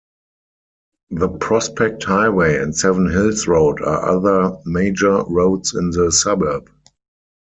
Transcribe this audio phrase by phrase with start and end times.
[1.11, 6.71] The Prospect Highway and Seven Hills Road are other major roads in the suburb.